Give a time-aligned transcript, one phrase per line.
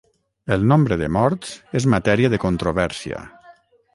[0.53, 1.51] El nombre de morts
[1.81, 3.21] és matèria de controvèrsia.